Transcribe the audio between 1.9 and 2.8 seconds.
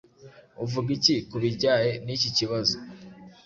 niki kibazo?